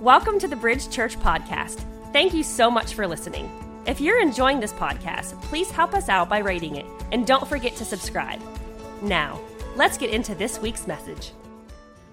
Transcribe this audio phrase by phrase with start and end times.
[0.00, 1.82] Welcome to the Bridge Church Podcast.
[2.12, 3.50] Thank you so much for listening.
[3.86, 7.76] If you're enjoying this podcast, please help us out by rating it and don't forget
[7.76, 8.38] to subscribe.
[9.00, 9.40] Now,
[9.74, 11.32] let's get into this week's message.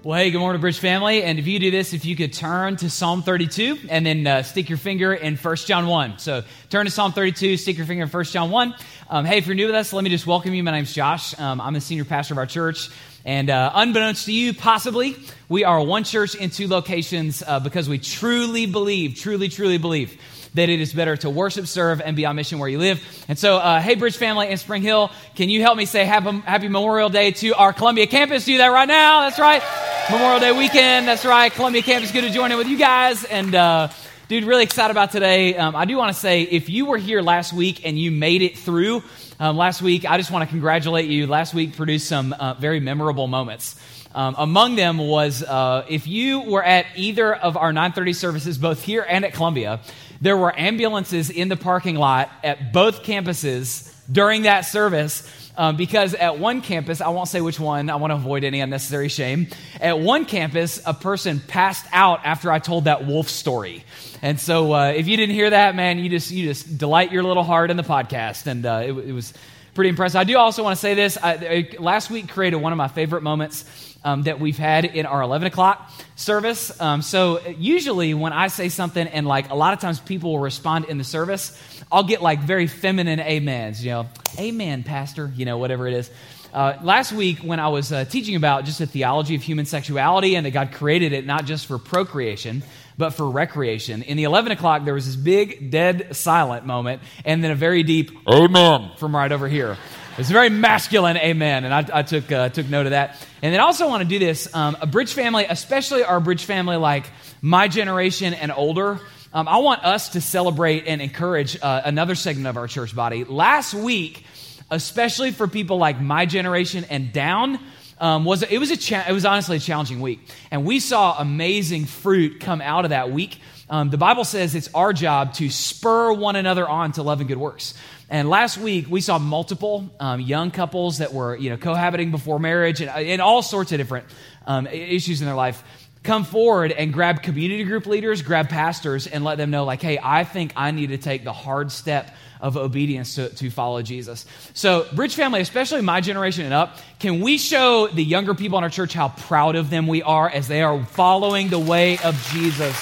[0.01, 1.23] Well, hey, good morning, Bridge family.
[1.23, 4.43] And if you do this, if you could turn to Psalm 32 and then uh,
[4.43, 6.19] stick your finger in 1 John 1.
[6.19, 8.75] So turn to Psalm 32, stick your finger in 1 John 1.
[9.09, 10.63] Um, hey, if you're new with us, let me just welcome you.
[10.63, 11.37] My name's Josh.
[11.37, 12.89] Um, I'm the senior pastor of our church.
[13.25, 15.15] And uh, unbeknownst to you, possibly,
[15.47, 20.19] we are one church in two locations uh, because we truly believe, truly, truly believe
[20.55, 23.01] that it is better to worship, serve, and be on mission where you live.
[23.27, 26.31] And so, uh, hey, Bridge family in Spring Hill, can you help me say happy,
[26.41, 28.45] happy Memorial Day to our Columbia campus?
[28.45, 29.21] Do that right now.
[29.21, 29.63] That's right.
[30.11, 31.07] Memorial Day weekend.
[31.07, 31.51] That's right.
[31.51, 32.11] Columbia campus.
[32.11, 33.23] Good to join in with you guys.
[33.23, 33.87] And, uh,
[34.27, 35.55] dude, really excited about today.
[35.55, 38.41] Um, I do want to say if you were here last week and you made
[38.41, 39.01] it through,
[39.39, 41.27] um, last week, I just want to congratulate you.
[41.27, 43.79] Last week produced some uh, very memorable moments.
[44.15, 48.83] Um, among them was uh, if you were at either of our 930 services, both
[48.83, 49.79] here and at Columbia,
[50.21, 55.42] there were ambulances in the parking lot at both campuses during that service.
[55.55, 58.59] Um, because at one campus, I won't say which one, I want to avoid any
[58.59, 59.47] unnecessary shame.
[59.79, 63.83] At one campus, a person passed out after I told that wolf story.
[64.23, 67.23] And so, uh, if you didn't hear that, man, you just you just delight your
[67.23, 69.33] little heart in the podcast, and uh, it, it, was
[69.75, 70.15] pretty impressive.
[70.15, 71.17] I do also want to say this.
[71.21, 75.21] I, last week created one of my favorite moments um, that we've had in our
[75.21, 76.79] 11 o'clock service.
[76.81, 80.39] Um, so usually when I say something and like a lot of times people will
[80.39, 81.57] respond in the service,
[81.91, 84.09] I'll get like very feminine amens, you know,
[84.39, 86.09] amen, pastor, you know, whatever it is.
[86.53, 90.35] Uh, last week, when I was uh, teaching about just the theology of human sexuality
[90.35, 92.61] and that God created it not just for procreation,
[92.95, 97.43] but for recreation, in the 11 o'clock, there was this big, dead, silent moment, and
[97.43, 99.77] then a very deep amen from right over here.
[100.15, 103.17] It's very masculine amen, and I, I took, uh, took note of that.
[103.41, 104.47] And then I also want to do this.
[104.53, 107.05] Um, a bridge family, especially our bridge family, like
[107.41, 108.99] my generation and older,
[109.33, 113.23] um, I want us to celebrate and encourage uh, another segment of our church body.
[113.23, 114.23] Last week,
[114.69, 117.59] especially for people like my generation and down,
[117.99, 120.19] um, was it was a cha- it was honestly a challenging week,
[120.51, 123.39] and we saw amazing fruit come out of that week.
[123.67, 127.27] Um, the Bible says it's our job to spur one another on to love and
[127.27, 127.73] good works.
[128.09, 132.39] And last week we saw multiple um, young couples that were you know cohabiting before
[132.39, 134.05] marriage and, and all sorts of different
[134.45, 135.63] um, issues in their life
[136.03, 139.97] come forward and grab community group leaders, grab pastors, and let them know, like, hey,
[140.01, 144.25] I think I need to take the hard step of obedience to, to follow Jesus.
[144.53, 148.65] So, Bridge family, especially my generation and up, can we show the younger people in
[148.65, 152.21] our church how proud of them we are as they are following the way of
[152.33, 152.77] Jesus?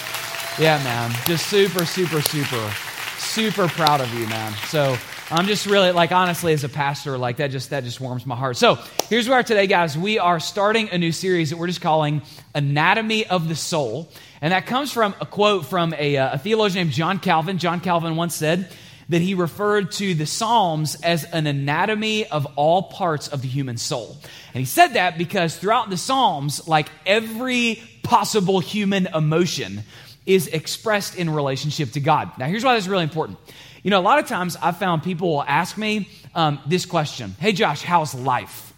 [0.60, 1.12] Yeah, man.
[1.28, 2.74] Just super, super, super,
[3.20, 4.52] super proud of you, man.
[4.66, 4.98] So,
[5.34, 8.36] I'm just really like honestly as a pastor like that just that just warms my
[8.36, 8.58] heart.
[8.58, 8.78] So,
[9.08, 9.98] here's where today guys.
[9.98, 12.22] We are starting a new series that we're just calling
[12.54, 14.12] Anatomy of the Soul.
[14.42, 17.60] And that comes from a quote from a, uh, a theologian named John Calvin.
[17.60, 18.68] John Calvin once said
[19.08, 23.78] that he referred to the Psalms as an anatomy of all parts of the human
[23.78, 24.18] soul.
[24.54, 29.84] And he said that because throughout the Psalms, like every possible human emotion
[30.26, 32.38] is expressed in relationship to God.
[32.38, 33.40] Now, here's why this is really important.
[33.84, 37.36] You know, a lot of times I've found people will ask me um, this question
[37.40, 38.74] Hey, Josh, how's life?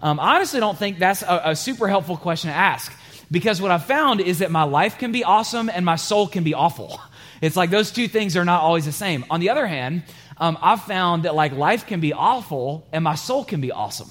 [0.00, 2.92] Um, I honestly don't think that's a, a super helpful question to ask
[3.30, 6.44] because what I've found is that my life can be awesome and my soul can
[6.44, 7.00] be awful.
[7.40, 9.24] It's like those two things are not always the same.
[9.30, 10.02] On the other hand,
[10.38, 14.10] um, I've found that like life can be awful and my soul can be awesome.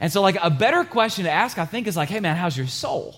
[0.00, 2.56] And so, like, a better question to ask, I think, is like, hey, man, how's
[2.56, 3.16] your soul?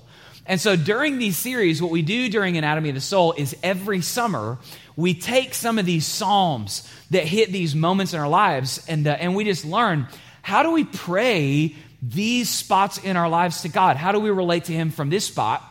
[0.49, 4.01] And so, during these series, what we do during Anatomy of the Soul is every
[4.01, 4.57] summer
[4.97, 9.11] we take some of these psalms that hit these moments in our lives and, uh,
[9.11, 10.09] and we just learn
[10.41, 13.99] how do we pray these spots in our lives to God?
[13.99, 15.63] How do we relate to Him from this spot?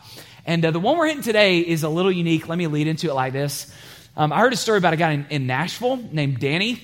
[0.46, 2.48] And uh, the one we're hitting today is a little unique.
[2.48, 3.74] Let me lead into it like this.
[4.16, 6.80] Um, I heard a story about a guy in, in Nashville named Danny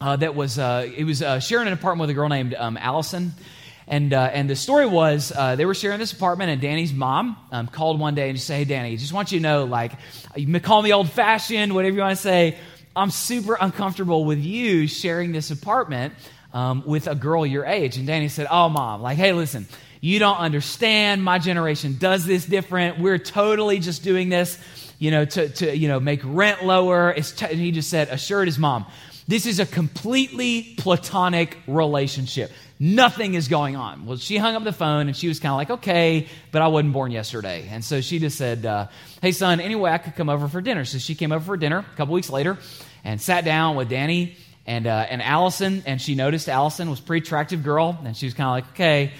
[0.00, 2.76] uh, that was, uh, he was uh, sharing an apartment with a girl named um,
[2.76, 3.32] Allison.
[3.88, 7.38] And, uh, and the story was uh, they were sharing this apartment, and Danny's mom
[7.50, 9.92] um, called one day and just said, Hey, Danny, just want you to know, like,
[10.36, 12.58] you call me old fashioned, whatever you want to say.
[12.94, 16.12] I'm super uncomfortable with you sharing this apartment
[16.52, 17.96] um, with a girl your age.
[17.96, 19.66] And Danny said, Oh, mom, like, hey, listen,
[20.00, 21.24] you don't understand.
[21.24, 22.98] My generation does this different.
[22.98, 24.58] We're totally just doing this,
[24.98, 27.10] you know, to, to you know, make rent lower.
[27.10, 27.46] It's t-.
[27.46, 28.86] and he just said, assured his mom,
[29.26, 32.50] this is a completely platonic relationship.
[32.80, 34.06] Nothing is going on.
[34.06, 36.68] Well, she hung up the phone and she was kind of like, okay, but I
[36.68, 37.68] wasn't born yesterday.
[37.70, 38.86] And so she just said, uh,
[39.20, 40.84] hey, son, anyway, I could come over for dinner.
[40.84, 42.56] So she came over for dinner a couple weeks later
[43.02, 45.82] and sat down with Danny and, uh, and Allison.
[45.86, 47.98] And she noticed Allison was a pretty attractive girl.
[48.04, 49.12] And she was kind of like, okay,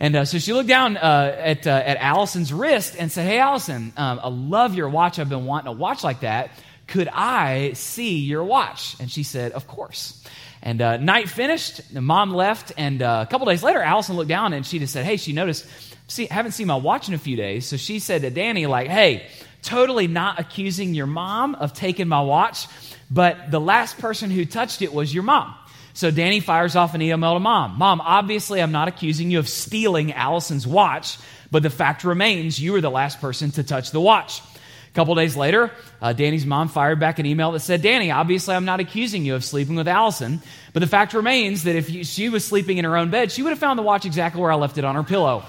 [0.00, 3.38] And uh, so she looked down uh, at, uh, at Allison's wrist and said, Hey,
[3.38, 5.18] Allison, um, I love your watch.
[5.18, 6.50] I've been wanting a watch like that.
[6.88, 8.96] Could I see your watch?
[8.98, 10.24] And she said, Of course.
[10.62, 14.28] And uh, night finished, the mom left, and uh, a couple days later, Allison looked
[14.28, 15.66] down and she just said, Hey, she noticed,
[16.08, 17.66] see, haven't seen my watch in a few days.
[17.66, 19.26] So she said to Danny, like, Hey,
[19.62, 22.66] totally not accusing your mom of taking my watch,
[23.10, 25.54] but the last person who touched it was your mom.
[25.92, 27.76] So Danny fires off an email to mom.
[27.76, 31.18] Mom, obviously, I'm not accusing you of stealing Allison's watch,
[31.50, 34.40] but the fact remains you were the last person to touch the watch.
[34.88, 35.70] A couple days later,
[36.00, 39.34] uh, Danny's mom fired back an email that said, Danny, obviously, I'm not accusing you
[39.34, 40.40] of sleeping with Allison,
[40.72, 43.42] but the fact remains that if you, she was sleeping in her own bed, she
[43.42, 45.44] would have found the watch exactly where I left it on her pillow.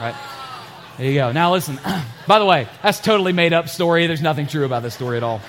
[0.00, 0.14] Right?
[0.96, 1.32] There you go.
[1.32, 1.78] Now, listen,
[2.26, 4.06] by the way, that's totally made up story.
[4.06, 5.40] There's nothing true about this story at all.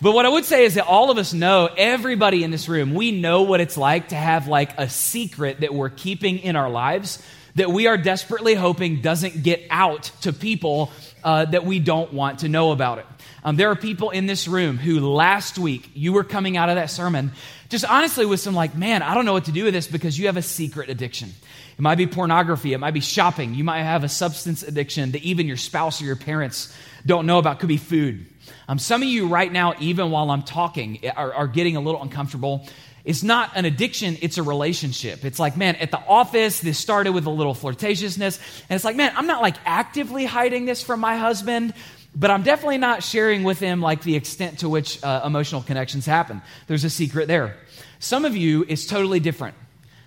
[0.00, 2.94] But what I would say is that all of us know, everybody in this room,
[2.94, 6.68] we know what it's like to have like a secret that we're keeping in our
[6.68, 7.22] lives
[7.56, 10.92] that we are desperately hoping doesn't get out to people
[11.26, 13.06] uh, that we don't want to know about it.
[13.42, 16.76] Um, there are people in this room who last week you were coming out of
[16.76, 17.32] that sermon
[17.68, 20.16] just honestly with some like, man, I don't know what to do with this because
[20.16, 21.30] you have a secret addiction.
[21.76, 25.22] It might be pornography, it might be shopping, you might have a substance addiction that
[25.22, 26.72] even your spouse or your parents
[27.04, 28.26] don't know about, could be food.
[28.68, 32.02] Um, some of you right now, even while I'm talking, are, are getting a little
[32.02, 32.68] uncomfortable.
[33.06, 35.24] It's not an addiction, it's a relationship.
[35.24, 38.64] It's like, man, at the office, this started with a little flirtatiousness.
[38.68, 41.72] And it's like, man, I'm not like actively hiding this from my husband,
[42.16, 46.04] but I'm definitely not sharing with him like the extent to which uh, emotional connections
[46.04, 46.42] happen.
[46.66, 47.56] There's a secret there.
[48.00, 49.54] Some of you, it's totally different.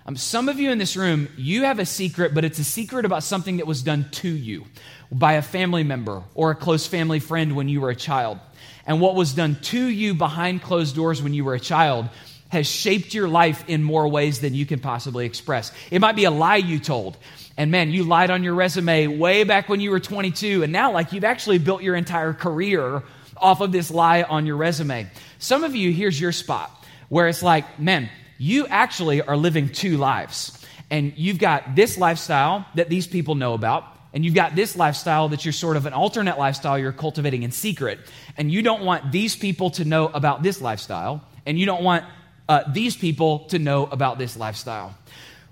[0.06, 3.06] Um, some of you in this room, you have a secret, but it's a secret
[3.06, 4.66] about something that was done to you
[5.10, 8.40] by a family member or a close family friend when you were a child.
[8.86, 12.10] And what was done to you behind closed doors when you were a child
[12.50, 15.72] has shaped your life in more ways than you can possibly express.
[15.92, 17.18] It might be a lie you told.
[17.58, 20.92] And man, you lied on your resume way back when you were 22, and now,
[20.92, 23.04] like, you've actually built your entire career
[23.38, 25.10] off of this lie on your resume.
[25.38, 26.72] Some of you, here's your spot
[27.10, 30.56] where it's like, man, you actually are living two lives.
[30.90, 35.30] And you've got this lifestyle that these people know about, and you've got this lifestyle
[35.30, 38.00] that you're sort of an alternate lifestyle you're cultivating in secret,
[38.38, 42.06] and you don't want these people to know about this lifestyle, and you don't want
[42.50, 44.94] uh, these people to know about this lifestyle.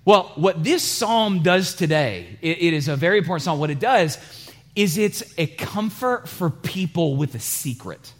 [0.03, 3.59] Well, what this psalm does today, it, it is a very important psalm.
[3.59, 4.17] What it does
[4.75, 8.13] is it's a comfort for people with a secret.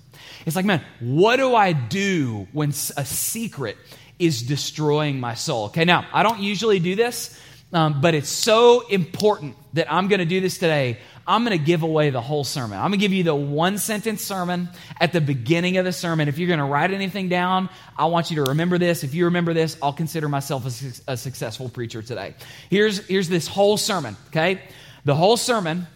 [0.46, 3.78] It's like, man, what do I do when a secret
[4.20, 5.66] is destroying my soul?
[5.66, 7.38] Okay, now, I don't usually do this.
[7.74, 11.00] Um, but it's so important that I'm going to do this today.
[11.26, 12.78] I'm going to give away the whole sermon.
[12.78, 14.70] I'm going to give you the one sentence sermon
[15.00, 16.28] at the beginning of the sermon.
[16.28, 19.04] If you're going to write anything down, I want you to remember this.
[19.04, 22.36] If you remember this, I'll consider myself a, a successful preacher today.
[22.70, 24.62] Here's, here's this whole sermon, okay?
[25.06, 25.88] The whole sermon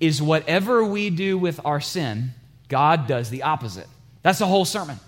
[0.00, 2.30] is whatever we do with our sin,
[2.68, 3.86] God does the opposite.
[4.22, 4.98] That's the whole sermon.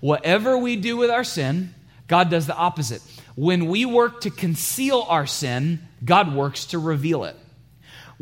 [0.00, 1.74] Whatever we do with our sin,
[2.08, 3.02] God does the opposite.
[3.36, 7.36] When we work to conceal our sin, God works to reveal it.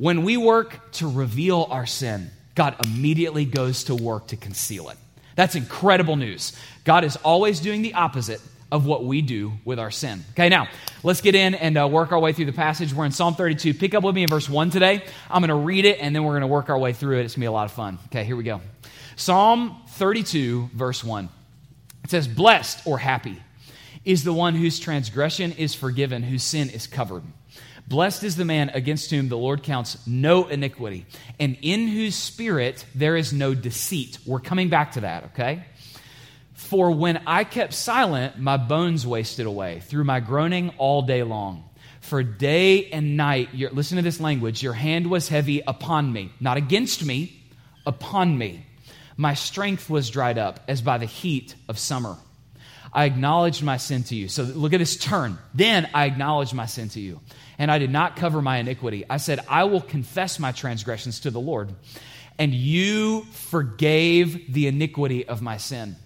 [0.00, 4.96] When we work to reveal our sin, God immediately goes to work to conceal it.
[5.36, 6.56] That's incredible news.
[6.84, 8.40] God is always doing the opposite
[8.72, 10.24] of what we do with our sin.
[10.30, 10.68] Okay, now
[11.02, 12.94] let's get in and uh, work our way through the passage.
[12.94, 13.74] We're in Psalm 32.
[13.74, 15.04] Pick up with me in verse 1 today.
[15.28, 17.26] I'm going to read it and then we're going to work our way through it.
[17.26, 17.98] It's going to be a lot of fun.
[18.06, 18.62] Okay, here we go.
[19.16, 21.28] Psalm 32, verse 1.
[22.04, 23.36] It says, Blessed or happy
[24.06, 27.22] is the one whose transgression is forgiven, whose sin is covered.
[27.90, 31.06] Blessed is the man against whom the Lord counts no iniquity,
[31.40, 34.16] and in whose spirit there is no deceit.
[34.24, 35.64] We're coming back to that, okay?
[36.54, 41.64] For when I kept silent, my bones wasted away through my groaning all day long.
[42.00, 46.58] For day and night, listen to this language, your hand was heavy upon me, not
[46.58, 47.42] against me,
[47.84, 48.66] upon me.
[49.16, 52.16] My strength was dried up as by the heat of summer.
[52.92, 54.28] I acknowledged my sin to you.
[54.28, 55.38] So look at this turn.
[55.54, 57.20] Then I acknowledged my sin to you,
[57.58, 59.04] and I did not cover my iniquity.
[59.08, 61.72] I said, I will confess my transgressions to the Lord,
[62.38, 65.96] and you forgave the iniquity of my sin.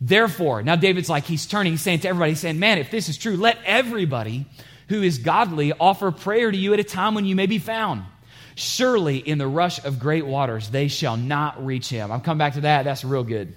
[0.00, 3.08] Therefore, now David's like, he's turning, he's saying to everybody, he's saying, man, if this
[3.08, 4.46] is true, let everybody
[4.88, 8.02] who is godly offer prayer to you at a time when you may be found.
[8.56, 12.12] Surely in the rush of great waters, they shall not reach him.
[12.12, 12.84] I'm coming back to that.
[12.84, 13.54] That's real good.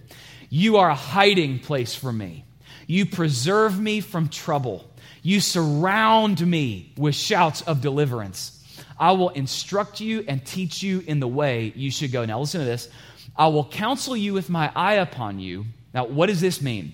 [0.50, 2.46] You are a hiding place for me.
[2.88, 4.90] You preserve me from trouble.
[5.22, 8.54] You surround me with shouts of deliverance.
[8.98, 12.26] I will instruct you and teach you in the way you should go.
[12.26, 12.90] Now, listen to this.
[13.36, 15.66] I will counsel you with my eye upon you.
[15.94, 16.94] Now, what does this mean?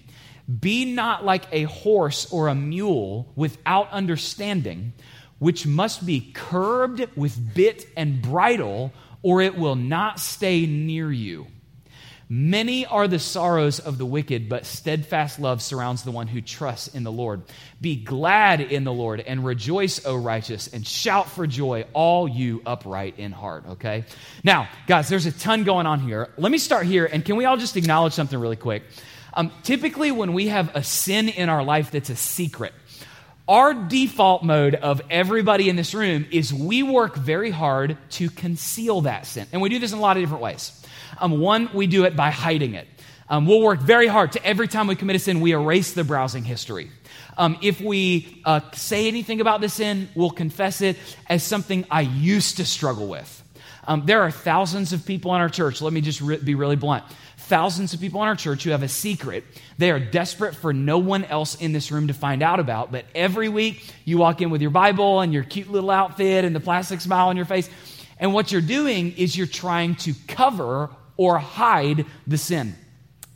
[0.59, 4.93] Be not like a horse or a mule without understanding,
[5.39, 11.47] which must be curbed with bit and bridle, or it will not stay near you.
[12.35, 16.87] Many are the sorrows of the wicked, but steadfast love surrounds the one who trusts
[16.87, 17.43] in the Lord.
[17.79, 22.63] Be glad in the Lord and rejoice, O righteous, and shout for joy, all you
[22.65, 23.65] upright in heart.
[23.73, 24.05] Okay?
[24.43, 26.29] Now, guys, there's a ton going on here.
[26.35, 28.81] Let me start here, and can we all just acknowledge something really quick?
[29.35, 32.73] Um, typically, when we have a sin in our life that's a secret,
[33.47, 39.01] our default mode of everybody in this room is we work very hard to conceal
[39.01, 39.47] that sin.
[39.51, 40.81] And we do this in a lot of different ways.
[41.19, 42.87] Um, one, we do it by hiding it.
[43.29, 46.03] Um, we'll work very hard to every time we commit a sin, we erase the
[46.03, 46.89] browsing history.
[47.37, 50.97] Um, if we uh, say anything about the sin, we'll confess it
[51.27, 53.43] as something I used to struggle with.
[53.85, 56.75] Um, there are thousands of people in our church, let me just re- be really
[56.75, 57.03] blunt.
[57.47, 59.43] Thousands of people in our church who have a secret
[59.77, 62.91] they are desperate for no one else in this room to find out about.
[62.91, 66.55] But every week, you walk in with your Bible and your cute little outfit and
[66.55, 67.69] the plastic smile on your face.
[68.17, 72.75] And what you're doing is you're trying to cover or hide the sin.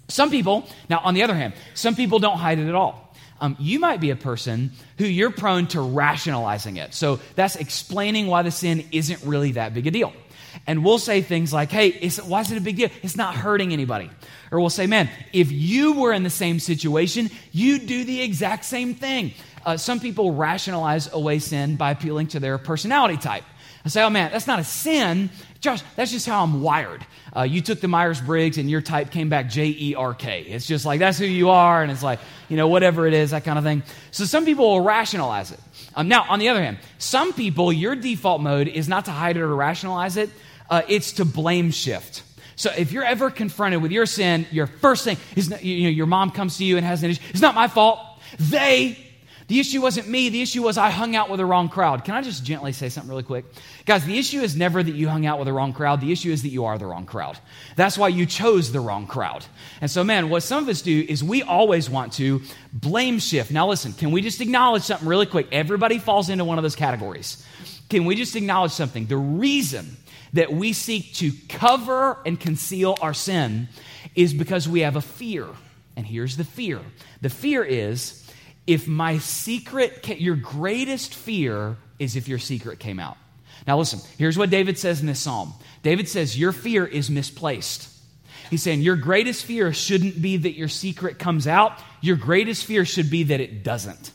[0.07, 3.13] Some people, now on the other hand, some people don't hide it at all.
[3.41, 6.93] Um, you might be a person who you're prone to rationalizing it.
[6.93, 10.13] So that's explaining why the sin isn't really that big a deal.
[10.65, 12.89] And we'll say things like, hey, why is it a big deal?
[13.03, 14.09] It's not hurting anybody.
[14.51, 18.65] Or we'll say, man, if you were in the same situation, you'd do the exact
[18.65, 19.33] same thing.
[19.65, 23.43] Uh, some people rationalize away sin by appealing to their personality type.
[23.85, 25.29] I say, oh man, that's not a sin.
[25.61, 27.05] Josh, that's just how I'm wired.
[27.35, 30.41] Uh, you took the Myers Briggs and your type came back J E R K.
[30.41, 31.83] It's just like, that's who you are.
[31.83, 33.83] And it's like, you know, whatever it is, that kind of thing.
[34.11, 35.59] So some people will rationalize it.
[35.95, 39.37] Um, now, on the other hand, some people, your default mode is not to hide
[39.37, 40.29] it or rationalize it,
[40.69, 42.23] uh, it's to blame shift.
[42.55, 46.07] So if you're ever confronted with your sin, your first thing is, you know, your
[46.07, 47.21] mom comes to you and has an issue.
[47.29, 47.99] It's not my fault.
[48.39, 48.97] They
[49.47, 50.27] the issue wasn't me.
[50.27, 52.03] The issue was I hung out with the wrong crowd.
[52.03, 53.45] Can I just gently say something really quick?
[53.85, 56.01] Guys, the issue is never that you hung out with the wrong crowd.
[56.01, 57.39] The issue is that you are the wrong crowd.
[57.77, 59.45] That's why you chose the wrong crowd.
[59.79, 62.41] And so, man, what some of us do is we always want to
[62.73, 63.49] blame shift.
[63.49, 65.47] Now, listen, can we just acknowledge something really quick?
[65.53, 67.45] Everybody falls into one of those categories.
[67.89, 69.05] Can we just acknowledge something?
[69.05, 69.95] The reason
[70.37, 73.67] that we seek to cover and conceal our sin
[74.13, 75.47] is because we have a fear.
[75.95, 76.79] And here's the fear
[77.21, 78.23] the fear is,
[78.67, 83.17] if my secret, your greatest fear is if your secret came out.
[83.65, 87.89] Now, listen, here's what David says in this psalm David says, Your fear is misplaced.
[88.51, 91.79] He's saying, Your greatest fear shouldn't be that your secret comes out.
[92.01, 94.11] Your greatest fear should be that it doesn't.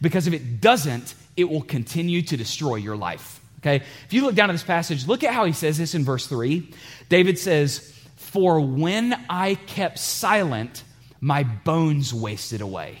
[0.00, 3.42] Because if it doesn't, it will continue to destroy your life.
[3.66, 3.84] Okay?
[4.06, 6.26] If you look down at this passage, look at how he says this in verse
[6.28, 6.70] 3.
[7.08, 10.84] David says, For when I kept silent,
[11.20, 12.98] my bones wasted away.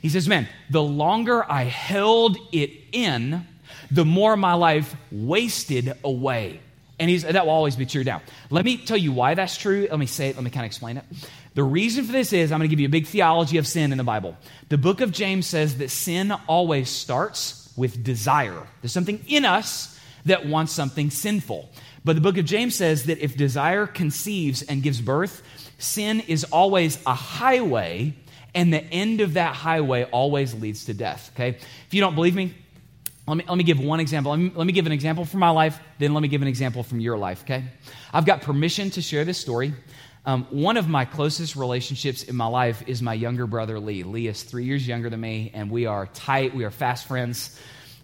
[0.00, 3.44] He says, Man, the longer I held it in,
[3.90, 6.60] the more my life wasted away.
[7.00, 8.04] And he's, that will always be true.
[8.04, 9.88] Now, let me tell you why that's true.
[9.90, 10.36] Let me say it.
[10.36, 11.04] Let me kind of explain it.
[11.54, 13.90] The reason for this is I'm going to give you a big theology of sin
[13.90, 14.36] in the Bible.
[14.68, 18.64] The book of James says that sin always starts with desire.
[18.80, 19.93] There's something in us
[20.24, 21.70] that wants something sinful.
[22.04, 25.42] But the book of James says that if desire conceives and gives birth,
[25.78, 28.14] sin is always a highway
[28.54, 31.30] and the end of that highway always leads to death.
[31.34, 31.50] Okay?
[31.86, 32.54] If you don't believe me,
[33.26, 34.30] let me, let me give one example.
[34.30, 36.48] Let me, let me give an example from my life, then let me give an
[36.48, 37.64] example from your life, okay?
[38.12, 39.72] I've got permission to share this story.
[40.26, 44.02] Um, one of my closest relationships in my life is my younger brother, Lee.
[44.02, 46.54] Lee is three years younger than me, and we are tight.
[46.54, 47.58] We are fast friends.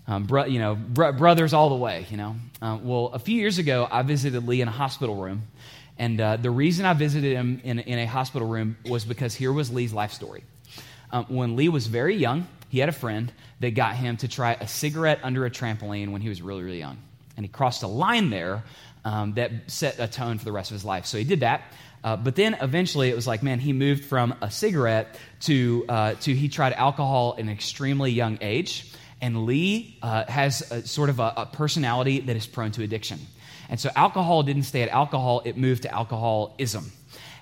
[0.07, 2.37] Um, bro, you know, bro- brothers all the way, you know.
[2.61, 5.45] Uh, well, a few years ago, I visited Lee in a hospital room.
[5.99, 9.53] And uh, the reason I visited him in, in, a hospital room was because here
[9.53, 10.45] was Lee's life story.
[11.13, 13.31] Um, when Lee was very young, he had a friend
[13.61, 16.79] that got him to try a cigarette under a trampoline when he was really, really
[16.79, 16.97] young.
[17.37, 18.65] And he crossed a line there
[19.05, 21.05] um, that set a tone for the rest of his life.
[21.05, 21.63] So he did that.
[22.03, 26.15] Uh, but then eventually it was like, man, he moved from a cigarette to, uh,
[26.15, 28.91] to he tried alcohol at an extremely young age.
[29.21, 33.19] And Lee uh, has a, sort of a, a personality that is prone to addiction.
[33.69, 36.91] And so alcohol didn't stay at alcohol, it moved to alcoholism.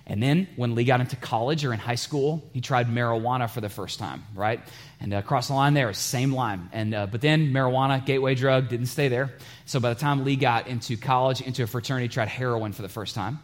[0.09, 3.61] And then when Lee got into college or in high school, he tried marijuana for
[3.61, 4.61] the first time, right?
[5.01, 6.71] And uh, across the line there, same line.
[6.73, 9.35] And uh, but then marijuana, gateway drug, didn't stay there.
[9.67, 12.89] So by the time Lee got into college, into a fraternity, tried heroin for the
[12.89, 13.39] first time.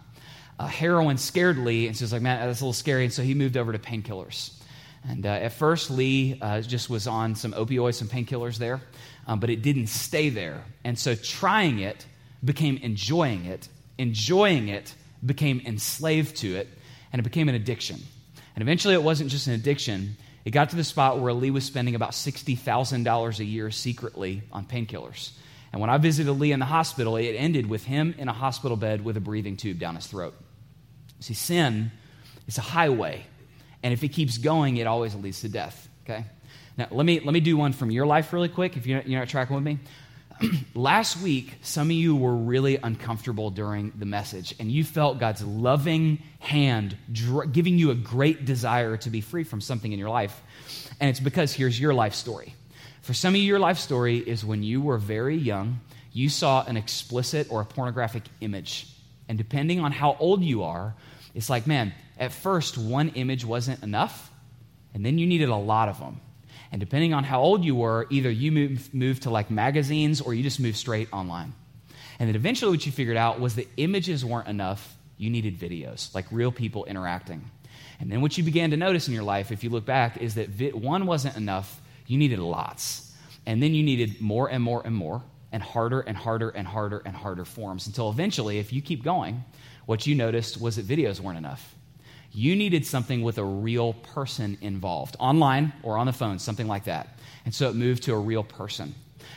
[0.59, 3.13] Uh, heroin scared Lee, and so he was like, "Man, that's a little scary." And
[3.13, 4.53] so he moved over to painkillers.
[5.07, 8.81] And uh, at first, Lee uh, just was on some opioids, some painkillers there,
[9.27, 10.65] um, but it didn't stay there.
[10.83, 12.07] And so trying it
[12.43, 13.69] became enjoying it.
[13.99, 14.95] Enjoying it
[15.25, 16.69] became enslaved to it,
[17.13, 18.01] and it became an addiction.
[18.55, 21.65] And eventually, it wasn't just an addiction, It got to the spot where Lee was
[21.65, 25.31] spending about $60,000 a year secretly on painkillers.
[25.73, 28.77] And when I visited Lee in the hospital, it ended with him in a hospital
[28.77, 30.35] bed with a breathing tube down his throat.
[31.21, 31.91] See, sin
[32.47, 33.27] is a highway,
[33.85, 35.89] and if it keeps going, it always leads to death.
[36.05, 36.25] Okay?
[36.79, 39.21] Now, let me, let me do one from your life really quick if you're, you're
[39.21, 39.79] not tracking with me.
[40.75, 45.45] Last week, some of you were really uncomfortable during the message, and you felt God's
[45.45, 50.09] loving hand dr- giving you a great desire to be free from something in your
[50.09, 50.43] life.
[50.99, 52.55] And it's because here's your life story.
[53.03, 56.65] For some of you, your life story is when you were very young, you saw
[56.65, 58.89] an explicit or a pornographic image.
[59.29, 60.95] And depending on how old you are,
[61.35, 64.31] it's like, man, at first, one image wasn't enough,
[64.93, 66.21] and then you needed a lot of them.
[66.71, 70.35] And depending on how old you were, either you moved, moved to like magazines or
[70.35, 71.53] you just moved straight online.
[72.19, 74.97] And then eventually, what you figured out was that images weren't enough.
[75.17, 77.51] You needed videos, like real people interacting.
[78.01, 80.35] And then what you began to notice in your life, if you look back, is
[80.35, 81.81] that vi- one wasn't enough.
[82.07, 83.13] You needed lots.
[83.47, 87.03] And then you needed more and more and more, and harder and harder and harder
[87.05, 89.45] and harder forms until eventually, if you keep going,
[89.87, 91.75] what you noticed was that videos weren't enough
[92.35, 96.85] you needed something with a real person involved, online or on the phone, something like
[96.85, 97.19] that.
[97.45, 98.95] And so it moved to a real person.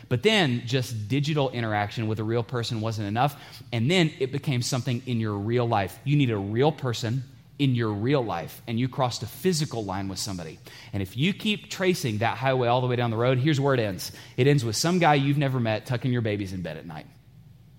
[0.10, 3.40] But then just digital interaction with a real person wasn't enough.
[3.72, 5.98] And then it became something in your real life.
[6.04, 7.24] You need a real person
[7.60, 10.60] in your real life, and you crossed a physical line with somebody.
[10.94, 13.74] And if you keep tracing that highway all the way down the road, here's where
[13.74, 16.78] it ends it ends with some guy you've never met tucking your babies in bed
[16.78, 17.08] at night.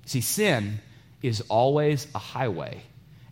[0.07, 0.81] See, sin
[1.23, 2.83] is always a highway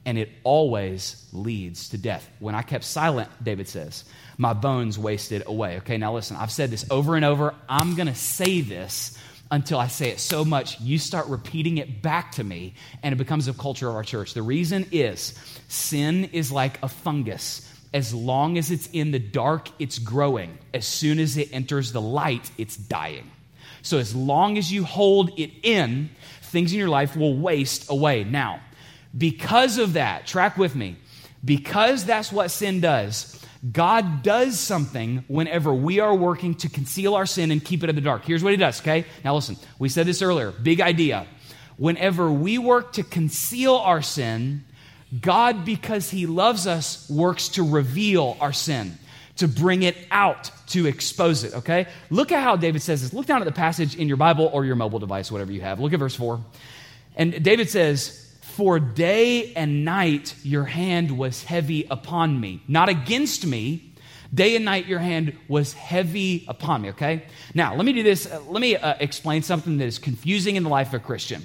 [0.06, 2.26] and it always leads to death.
[2.38, 4.04] When I kept silent, David says,
[4.38, 5.78] my bones wasted away.
[5.78, 7.54] Okay, now listen, I've said this over and over.
[7.68, 9.18] I'm going to say this
[9.50, 13.16] until I say it so much you start repeating it back to me and it
[13.16, 14.32] becomes a culture of our church.
[14.32, 17.72] The reason is sin is like a fungus.
[17.92, 20.58] As long as it's in the dark, it's growing.
[20.72, 23.30] As soon as it enters the light, it's dying.
[23.82, 26.10] So as long as you hold it in,
[26.42, 28.24] things in your life will waste away.
[28.24, 28.60] Now,
[29.16, 30.96] because of that, track with me,
[31.44, 37.26] because that's what sin does, God does something whenever we are working to conceal our
[37.26, 38.24] sin and keep it in the dark.
[38.24, 39.04] Here's what He does, okay?
[39.24, 41.26] Now listen, we said this earlier, big idea.
[41.76, 44.64] Whenever we work to conceal our sin,
[45.20, 48.98] God, because He loves us, works to reveal our sin,
[49.36, 51.86] to bring it out, to expose it, okay?
[52.10, 53.12] Look at how David says this.
[53.12, 55.80] Look down at the passage in your Bible or your mobile device, whatever you have.
[55.80, 56.40] Look at verse 4.
[57.16, 58.25] And David says,
[58.56, 62.62] for day and night your hand was heavy upon me.
[62.66, 63.92] Not against me.
[64.32, 67.24] Day and night your hand was heavy upon me, okay?
[67.54, 68.24] Now, let me do this.
[68.26, 71.42] Uh, let me uh, explain something that is confusing in the life of a Christian.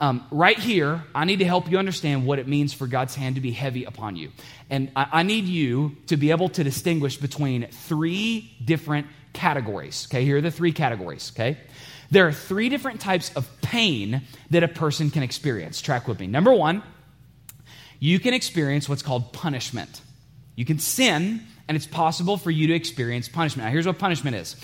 [0.00, 3.34] Um, right here, I need to help you understand what it means for God's hand
[3.34, 4.30] to be heavy upon you.
[4.70, 10.06] And I, I need you to be able to distinguish between three different categories.
[10.08, 11.58] Okay, here are the three categories, okay?
[12.14, 15.80] There are three different types of pain that a person can experience.
[15.80, 16.28] Track with me.
[16.28, 16.84] Number one,
[17.98, 20.00] you can experience what's called punishment.
[20.54, 23.66] You can sin, and it's possible for you to experience punishment.
[23.66, 24.54] Now, here's what punishment is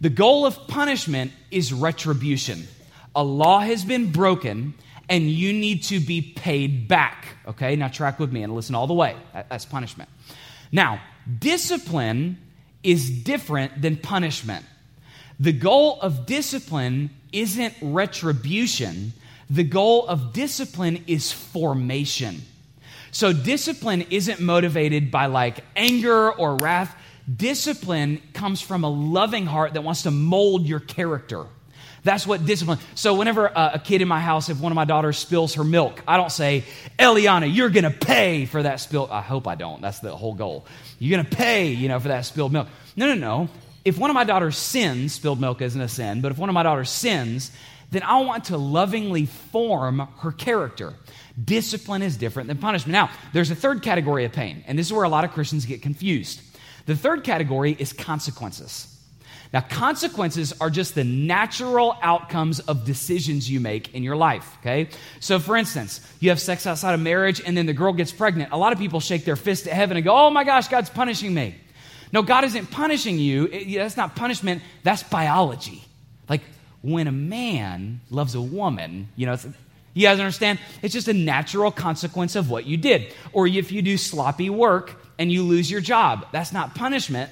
[0.00, 2.66] the goal of punishment is retribution.
[3.14, 4.74] A law has been broken,
[5.08, 7.28] and you need to be paid back.
[7.46, 9.14] Okay, now track with me and listen all the way.
[9.32, 10.10] That's punishment.
[10.72, 11.00] Now,
[11.38, 12.38] discipline
[12.82, 14.64] is different than punishment.
[15.40, 19.12] The goal of discipline isn't retribution,
[19.48, 22.42] the goal of discipline is formation.
[23.10, 26.94] So, discipline isn't motivated by like anger or wrath.
[27.34, 31.46] Discipline comes from a loving heart that wants to mold your character.
[32.02, 32.78] That's what discipline.
[32.94, 35.64] So whenever a, a, kid in my house, if one of my daughters spills her
[35.64, 36.64] milk, I don't say,
[36.98, 39.08] Eliana, you're gonna pay for that spill.
[39.10, 39.82] I hope I don't.
[39.82, 40.64] That's the whole goal.
[40.98, 42.68] You're gonna pay, you know, for that spilled milk.
[42.96, 43.48] No, no, no
[43.88, 46.54] if one of my daughters sins, spilled milk isn't a sin, but if one of
[46.54, 47.50] my daughters sins,
[47.90, 50.94] then I want to lovingly form her character.
[51.42, 52.92] Discipline is different than punishment.
[52.92, 55.64] Now, there's a third category of pain, and this is where a lot of Christians
[55.64, 56.42] get confused.
[56.86, 58.94] The third category is consequences.
[59.52, 64.90] Now, consequences are just the natural outcomes of decisions you make in your life, okay?
[65.20, 68.52] So, for instance, you have sex outside of marriage and then the girl gets pregnant.
[68.52, 70.90] A lot of people shake their fist at heaven and go, oh my gosh, God's
[70.90, 71.54] punishing me.
[72.12, 73.76] No, God isn't punishing you.
[73.76, 75.84] That's not punishment, that's biology.
[76.28, 76.42] Like
[76.82, 79.36] when a man loves a woman, you know,
[79.94, 80.58] you guys understand?
[80.82, 83.12] It's just a natural consequence of what you did.
[83.32, 87.30] Or if you do sloppy work and you lose your job, that's not punishment.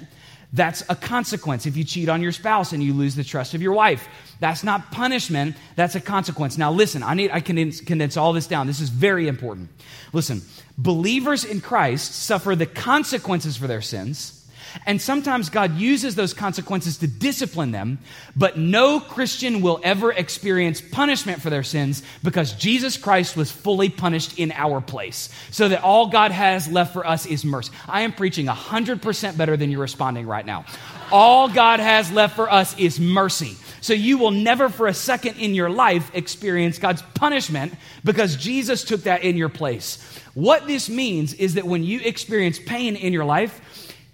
[0.52, 1.66] That's a consequence.
[1.66, 4.08] If you cheat on your spouse and you lose the trust of your wife,
[4.40, 5.56] that's not punishment.
[5.76, 6.56] That's a consequence.
[6.56, 8.66] Now, listen, I need I can condense all this down.
[8.66, 9.68] This is very important.
[10.12, 10.42] Listen,
[10.78, 14.35] believers in Christ suffer the consequences for their sins
[14.84, 17.98] And sometimes God uses those consequences to discipline them,
[18.36, 23.88] but no Christian will ever experience punishment for their sins because Jesus Christ was fully
[23.88, 25.30] punished in our place.
[25.50, 27.72] So that all God has left for us is mercy.
[27.88, 30.66] I am preaching 100% better than you're responding right now.
[31.10, 33.56] All God has left for us is mercy.
[33.80, 38.82] So you will never for a second in your life experience God's punishment because Jesus
[38.82, 40.02] took that in your place.
[40.34, 43.60] What this means is that when you experience pain in your life,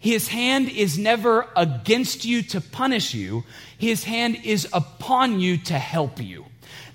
[0.03, 3.45] his hand is never against you to punish you.
[3.79, 6.45] His hand is upon you to help you.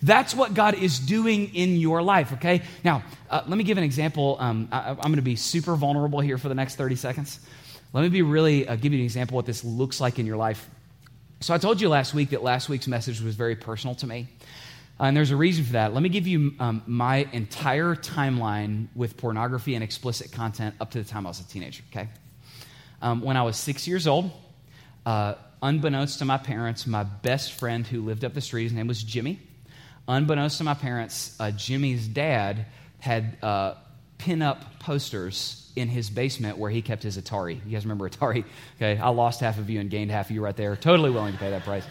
[0.04, 2.64] That's what God is doing in your life, okay?
[2.84, 4.36] Now, uh, let me give an example.
[4.42, 7.40] Um, I, am going to be super vulnerable here for the next 30 seconds.
[7.94, 10.38] Let me be really, uh, give you an example what this looks like in your
[10.38, 10.70] life.
[11.40, 14.28] So, I told you last week that last week's message was very personal to me.
[15.00, 15.94] Uh, and there's a reason for that.
[15.94, 21.02] Let me give you um, my entire timeline with pornography and explicit content up to
[21.02, 22.10] the time I was a teenager, okay?
[23.02, 24.32] Um, when I was six years old,
[25.06, 28.88] uh, unbeknownst to my parents, my best friend who lived up the street, his name
[28.88, 29.40] was Jimmy.
[30.08, 32.66] Unbeknownst to my parents, uh, Jimmy's dad
[33.00, 33.76] had uh,
[34.18, 37.64] pin up posters in his basement where he kept his Atari.
[37.66, 38.44] You guys remember Atari?
[38.78, 40.76] Okay, I lost half of you and gained half of you right there.
[40.76, 41.86] Totally willing to pay that price.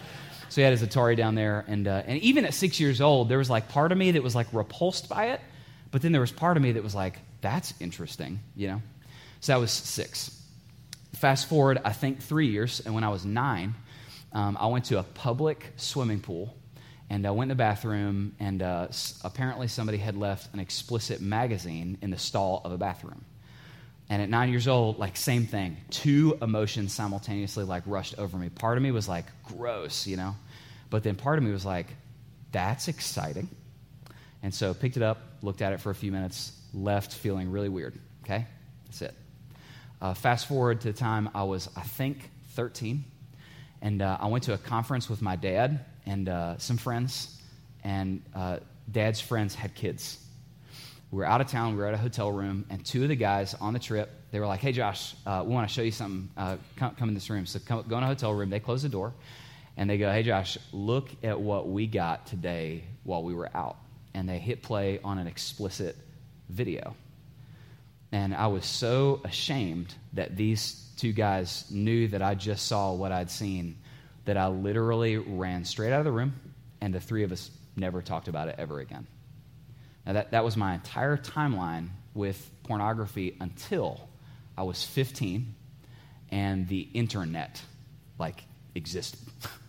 [0.49, 3.27] So he had his Atari down there, and uh, and even at six years old,
[3.27, 5.41] there was like part of me that was like repulsed by it,
[5.91, 8.81] but then there was part of me that was like, that's interesting, you know.
[9.41, 10.36] So that was six.
[11.13, 13.75] Fast forward, I think, three years, and when I was nine,
[14.33, 16.55] um, I went to a public swimming pool
[17.09, 18.87] and I went in the bathroom, and uh,
[19.23, 23.23] apparently somebody had left an explicit magazine in the stall of a bathroom.
[24.09, 25.77] And at nine years old, like, same thing.
[25.89, 28.49] Two emotions simultaneously, like, rushed over me.
[28.49, 30.35] Part of me was like, gross, you know?
[30.89, 31.87] But then part of me was like,
[32.51, 33.49] that's exciting.
[34.43, 37.69] And so picked it up, looked at it for a few minutes, left feeling really
[37.69, 37.97] weird.
[38.23, 38.45] Okay?
[38.85, 39.13] That's it.
[40.01, 43.03] Uh, fast forward to the time I was, I think, 13.
[43.81, 47.39] And uh, I went to a conference with my dad and uh, some friends.
[47.83, 48.57] And uh,
[48.91, 50.23] dad's friends had kids.
[51.11, 53.15] We were out of town, we were at a hotel room, and two of the
[53.15, 55.91] guys on the trip, they were like, hey, Josh, uh, we want to show you
[55.91, 56.29] something.
[56.35, 57.45] Uh, come, come, in this room.
[57.45, 58.49] So come, go in a hotel room.
[58.49, 59.13] They close the door,
[59.77, 63.77] and they go, hey, Josh, look at what we got today while we were out.
[64.13, 65.95] And they hit play on an explicit
[66.49, 66.93] video.
[68.11, 73.11] And I was so ashamed that these two guys knew that I just saw what
[73.11, 73.77] I'd seen
[74.25, 76.33] that I literally ran straight out of the room,
[76.81, 79.07] and the three of us never talked about it ever again.
[80.05, 84.09] Now, that, that was my entire timeline with pornography until
[84.57, 85.53] I was 15
[86.29, 87.61] and the internet,
[88.19, 88.43] like,
[88.75, 89.19] existed.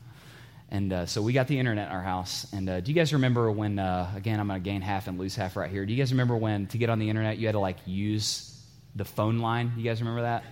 [0.71, 2.47] and uh, so we got the internet in our house.
[2.53, 5.19] And uh, do you guys remember when, uh, again, I'm going to gain half and
[5.19, 5.87] lose half right here.
[5.87, 8.61] Do you guys remember when, to get on the internet, you had to, like, use
[8.95, 9.73] the phone line?
[9.77, 10.45] You guys remember that?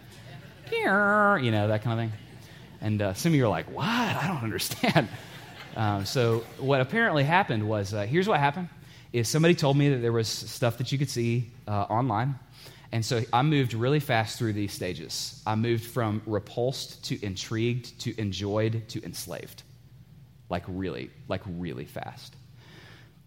[1.37, 2.19] You know, that kind of thing.
[2.81, 3.85] And uh, some of you are like, what?
[3.85, 5.09] I don't understand.
[5.77, 8.71] Um, so what apparently happened was, uh, here's what happened
[9.13, 12.39] is somebody told me that there was stuff that you could see uh, online.
[12.93, 15.43] And so I moved really fast through these stages.
[15.47, 19.65] I moved from repulsed to intrigued to enjoyed to enslaved.
[20.49, 22.35] Like really, like really fast.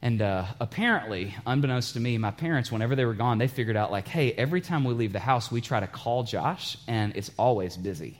[0.02, 3.92] And uh, apparently, unbeknownst to me, my parents, whenever they were gone, they figured out,
[3.92, 7.32] like, hey, every time we leave the house, we try to call Josh, and it's
[7.38, 8.18] always busy.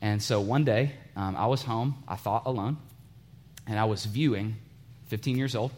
[0.00, 2.78] And so one day, um, I was home, I thought alone,
[3.66, 4.56] and I was viewing,
[5.08, 5.70] 15 years old,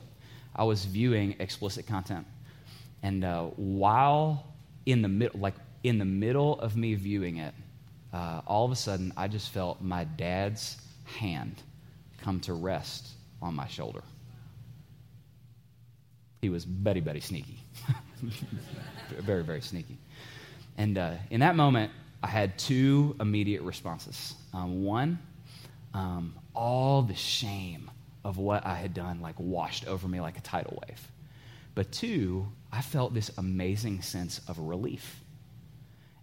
[0.55, 2.27] I was viewing explicit content.
[3.03, 4.47] And uh, while
[4.87, 7.55] in the middle, like in the middle of me viewing it,
[8.13, 11.61] uh, all of a sudden I just felt my dad's hand
[12.23, 13.09] come to rest
[13.41, 14.03] on my shoulder.
[16.41, 17.59] He was very, very sneaky.
[19.21, 19.99] very, very sneaky.
[20.77, 24.35] And uh, in that moment, I had two immediate responses.
[24.53, 25.19] Um, one,
[25.95, 27.91] um, all the shame
[28.25, 31.09] of what I had done like washed over me like a tidal wave.
[31.75, 35.21] But two, I felt this amazing sense of relief.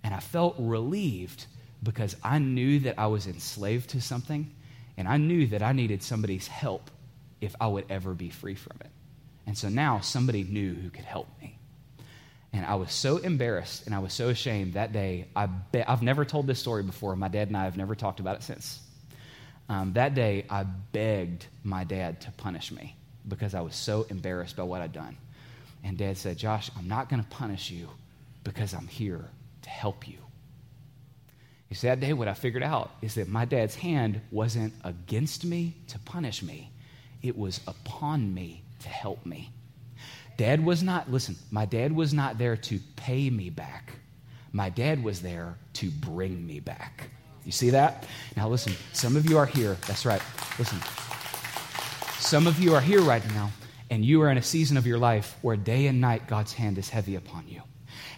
[0.03, 1.45] And I felt relieved
[1.83, 4.53] because I knew that I was enslaved to something,
[4.99, 6.91] and I knew that I needed somebody's help
[7.39, 8.91] if I would ever be free from it.
[9.47, 11.57] And so now somebody knew who could help me.
[12.51, 15.27] And I was so embarrassed and I was so ashamed that day.
[15.37, 17.15] I be- I've never told this story before.
[17.15, 18.81] My dad and I have never talked about it since.
[19.69, 24.57] Um, that day, I begged my dad to punish me because I was so embarrassed
[24.57, 25.15] by what I'd done.
[25.81, 27.87] And dad said, Josh, I'm not going to punish you
[28.43, 29.29] because I'm here
[29.61, 30.17] to help you.
[31.69, 35.45] You see, that day, what I figured out is that my dad's hand wasn't against
[35.45, 36.71] me to punish me,
[37.21, 39.51] it was upon me to help me.
[40.37, 43.93] Dad was not, listen, my dad was not there to pay me back.
[44.51, 47.09] My dad was there to bring me back.
[47.45, 48.07] You see that?
[48.35, 49.77] Now, listen, some of you are here.
[49.85, 50.21] That's right.
[50.57, 50.79] Listen.
[52.17, 53.51] Some of you are here right now,
[53.91, 56.77] and you are in a season of your life where day and night God's hand
[56.77, 57.61] is heavy upon you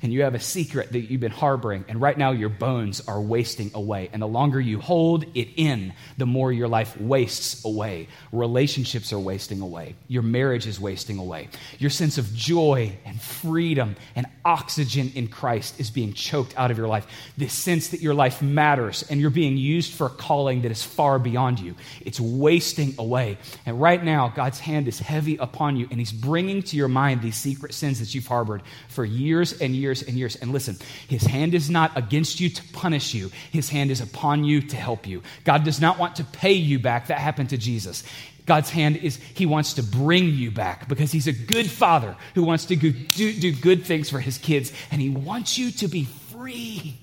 [0.02, 3.22] and you have a secret that you've been harboring, and right now your bones are
[3.22, 4.10] wasting away.
[4.12, 8.08] And the longer you hold it in, the more your life wastes away.
[8.32, 9.96] Relationships are wasting away.
[10.08, 11.50] Your marriage is wasting away.
[11.78, 16.78] Your sense of joy and freedom and oxygen in Christ is being choked out of
[16.78, 17.06] your life.
[17.38, 20.84] This sense that your life matters and you're being used for a calling that is
[20.84, 21.76] far beyond you.
[22.02, 23.38] It's wasting away.
[23.66, 27.22] And right now, God's hand is heavy upon you, and He's bringing to your mind
[27.22, 30.36] these secret sins that you've harbored for years and years years and years.
[30.38, 30.78] And listen,
[31.08, 34.76] his hand is not against you to punish you, his hand is upon you to
[34.78, 35.22] help you.
[35.44, 37.08] God does not want to pay you back.
[37.08, 38.04] That happened to Jesus.
[38.46, 42.44] God's hand is, He wants to bring you back because He's a good father who
[42.44, 46.06] wants to do, do good things for His kids, and He wants you to be
[46.06, 46.98] free.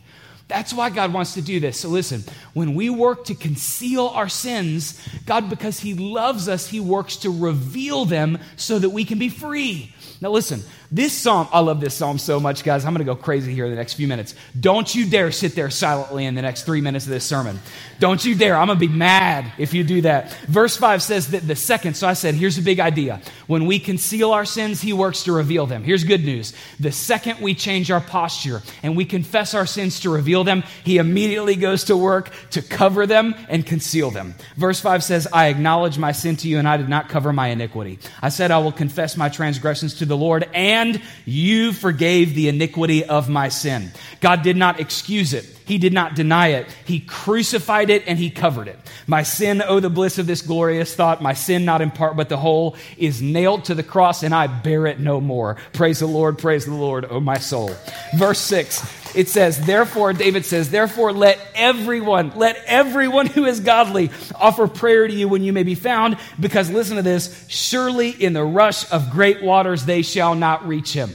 [0.48, 1.79] That's why God wants to do this.
[1.79, 2.24] So listen,
[2.55, 7.31] when we work to conceal our sins, God, because He loves us, He works to
[7.31, 9.94] reveal them so that we can be free.
[10.20, 12.87] Now listen, this psalm, I love this psalm so much, guys.
[12.87, 14.35] I'm going to go crazy here in the next few minutes.
[14.59, 17.61] Don't you dare sit there silently in the next three minutes of this sermon.
[17.98, 18.57] Don't you dare.
[18.57, 20.33] I'm going to be mad if you do that.
[20.46, 23.20] Verse 5 says that the second, so I said, here's a big idea.
[23.46, 25.83] When we conceal our sins, he works to reveal them.
[25.83, 26.55] Here's good news.
[26.81, 30.96] The second we change our posture and we confess our sins to reveal them, he
[30.96, 34.35] immediately goes to work to cover them and conceal them.
[34.57, 37.48] Verse 5 says, I acknowledge my sin to you and I did not cover my
[37.48, 37.98] iniquity.
[38.22, 42.49] I said, I will confess my transgressions to the Lord and and you forgave the
[42.49, 43.91] iniquity of my sin.
[44.21, 45.58] God did not excuse it.
[45.69, 46.67] He did not deny it.
[46.87, 48.79] He crucified it and he covered it.
[49.07, 52.31] My sin, oh, the bliss of this glorious thought, my sin, not in part but
[52.31, 55.59] the whole, is nailed to the cross and I bear it no more.
[55.75, 57.71] Praise the Lord, praise the Lord, oh, my soul.
[58.17, 64.11] Verse 6, it says, Therefore, David says, Therefore, let everyone, let everyone who is godly
[64.37, 68.33] offer prayer to you when you may be found, because listen to this, surely in
[68.33, 71.11] the rush of great waters they shall not reach him.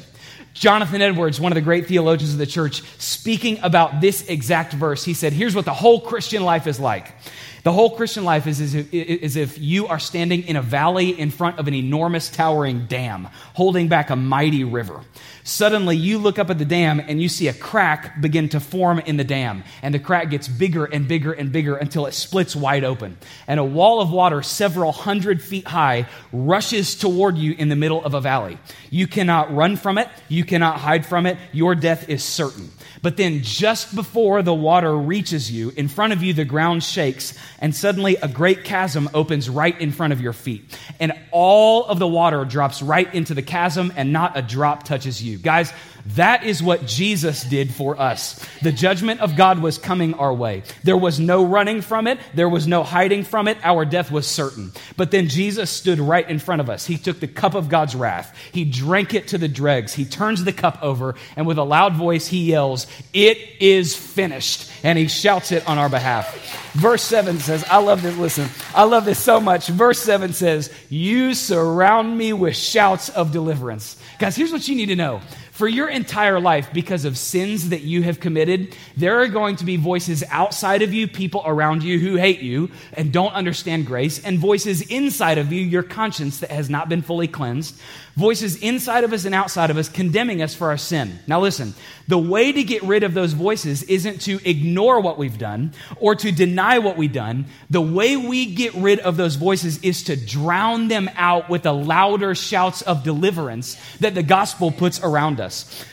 [0.53, 5.03] Jonathan Edwards, one of the great theologians of the church, speaking about this exact verse,
[5.03, 7.11] he said, Here's what the whole Christian life is like.
[7.63, 11.17] The whole Christian life is as if, is if you are standing in a valley
[11.17, 14.99] in front of an enormous towering dam, holding back a mighty river.
[15.45, 18.99] Suddenly, you look up at the dam and you see a crack begin to form
[18.99, 19.63] in the dam.
[19.81, 23.17] And the crack gets bigger and bigger and bigger until it splits wide open.
[23.47, 28.03] And a wall of water, several hundred feet high, rushes toward you in the middle
[28.03, 28.57] of a valley.
[28.89, 31.37] You cannot run from it, you cannot hide from it.
[31.53, 32.71] Your death is certain.
[33.01, 37.37] But then, just before the water reaches you, in front of you, the ground shakes,
[37.63, 40.77] and suddenly a great chasm opens right in front of your feet.
[40.99, 45.23] And all of the water drops right into the chasm, and not a drop touches
[45.23, 45.37] you.
[45.37, 45.71] Guys,
[46.05, 48.45] that is what Jesus did for us.
[48.61, 50.63] The judgment of God was coming our way.
[50.83, 53.57] There was no running from it, there was no hiding from it.
[53.63, 54.71] Our death was certain.
[54.97, 56.85] But then Jesus stood right in front of us.
[56.85, 59.93] He took the cup of God's wrath, he drank it to the dregs.
[59.93, 64.71] He turns the cup over, and with a loud voice, he yells, It is finished.
[64.83, 66.73] And he shouts it on our behalf.
[66.73, 68.17] Verse 7 says, I love this.
[68.17, 69.67] Listen, I love this so much.
[69.67, 73.97] Verse 7 says, You surround me with shouts of deliverance.
[74.19, 75.21] Guys, here's what you need to know
[75.53, 79.65] for your entire life, because of sins that you have committed, there are going to
[79.65, 84.23] be voices outside of you, people around you who hate you and don't understand grace,
[84.23, 87.79] and voices inside of you, your conscience that has not been fully cleansed,
[88.15, 91.19] voices inside of us and outside of us condemning us for our sin.
[91.27, 91.75] Now, listen,
[92.07, 96.15] the way to get rid of those voices isn't to ignore what we've done or
[96.15, 97.45] to deny what we've done.
[97.69, 101.73] The way we get rid of those voices is to drown them out with the
[101.73, 105.42] louder shouts of deliverance that the gospel puts around us.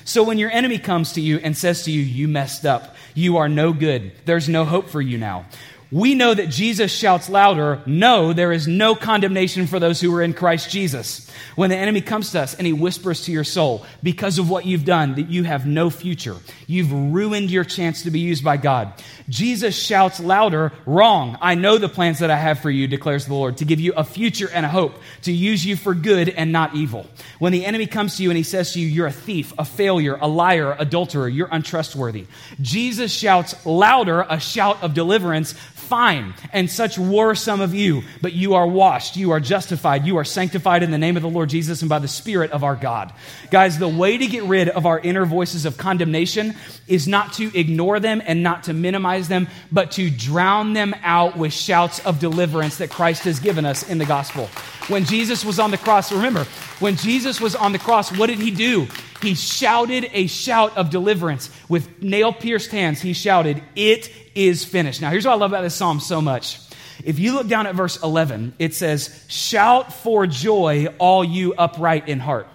[0.05, 3.37] So when your enemy comes to you and says to you, You messed up, you
[3.39, 5.47] are no good, there's no hope for you now
[5.93, 10.23] we know that Jesus shouts louder, No, there is no condemnation for those who are
[10.23, 11.29] in Christ Jesus.
[11.57, 14.67] When the enemy comes to us and he whispers to your soul, because of what
[14.67, 16.37] you've done, that you have no future,
[16.69, 18.93] you've ruined your chance to be used by God.
[19.29, 21.37] Jesus shouts louder, Wrong.
[21.41, 23.93] I know the plans that I have for you, declares the Lord, to give you
[23.95, 27.07] a future and a hope, to use you for good and not evil.
[27.41, 29.65] When the enemy comes to you and he says to you, You're a thief, a
[29.65, 32.27] failure, a liar, adulterer, you're untrustworthy,
[32.61, 35.55] Jesus shouts louder a shout of deliverance
[35.91, 36.35] fine.
[36.53, 40.25] And such were some of you, but you are washed, you are justified, you are
[40.25, 43.13] sanctified in the name of the Lord Jesus and by the Spirit of our God.
[43.51, 46.55] Guys, the way to get rid of our inner voices of condemnation
[46.87, 51.37] is not to ignore them and not to minimize them, but to drown them out
[51.37, 54.47] with shouts of deliverance that Christ has given us in the gospel.
[54.87, 56.45] When Jesus was on the cross, remember,
[56.79, 58.87] when Jesus was on the cross, what did he do?
[59.23, 61.51] He shouted a shout of deliverance.
[61.69, 65.01] With nail pierced hands, he shouted, It is finished.
[65.01, 66.59] Now, here's what I love about this psalm so much.
[67.05, 72.09] If you look down at verse 11, it says, Shout for joy, all you upright
[72.09, 72.47] in heart.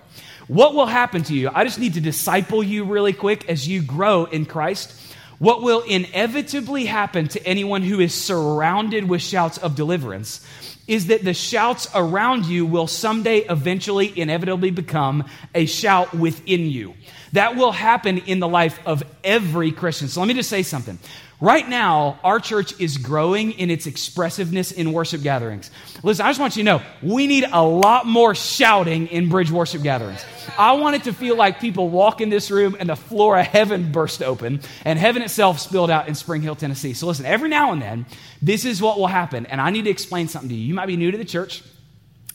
[0.47, 1.49] What will happen to you?
[1.53, 5.01] I just need to disciple you really quick as you grow in Christ.
[5.39, 10.45] What will inevitably happen to anyone who is surrounded with shouts of deliverance
[10.87, 16.93] is that the shouts around you will someday eventually inevitably become a shout within you.
[17.33, 20.07] That will happen in the life of every Christian.
[20.07, 20.99] So let me just say something.
[21.45, 25.69] Right now, our church is growing in its expressiveness in worship gatherings.
[26.01, 29.51] Listen, I just want you to know we need a lot more shouting in bridge
[29.51, 30.25] worship gatherings.
[30.57, 33.45] I want it to feel like people walk in this room and the floor of
[33.45, 36.93] heaven burst open and heaven itself spilled out in Spring Hill, Tennessee.
[36.93, 38.07] So listen, every now and then,
[38.41, 39.45] this is what will happen.
[39.45, 40.65] And I need to explain something to you.
[40.65, 41.61] You might be new to the church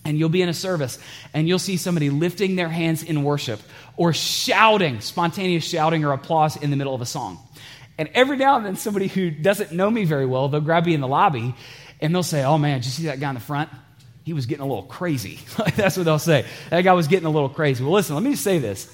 [0.04, 1.00] and you'll be in a service
[1.34, 3.60] and you'll see somebody lifting their hands in worship
[3.96, 7.40] or shouting, spontaneous shouting or applause in the middle of a song.
[8.00, 10.94] And every now and then, somebody who doesn't know me very well, they'll grab me
[10.94, 11.54] in the lobby
[12.00, 13.68] and they'll say, Oh man, did you see that guy in the front?
[14.24, 15.38] He was getting a little crazy.
[15.76, 16.46] That's what they'll say.
[16.70, 17.84] That guy was getting a little crazy.
[17.84, 18.90] Well, listen, let me just say this.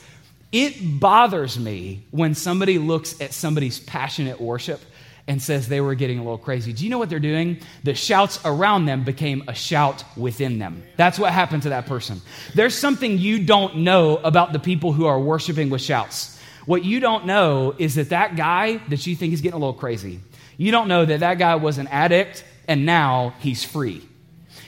[0.51, 4.81] It bothers me when somebody looks at somebody's passionate worship
[5.29, 6.73] and says they were getting a little crazy.
[6.73, 7.61] Do you know what they're doing?
[7.85, 10.83] The shouts around them became a shout within them.
[10.97, 12.23] That's what happened to that person.
[12.57, 16.36] There's something you don't know about the people who are worshiping with shouts.
[16.67, 19.73] What you don't know is that that guy that you think is getting a little
[19.73, 20.21] crazy,
[20.57, 24.03] you don't know that that guy was an addict and now he's free.